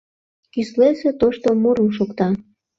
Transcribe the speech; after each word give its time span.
Кӱслезе 0.53 1.09
тошто 1.19 1.49
мурым 1.61 1.89
шокта. 1.97 2.27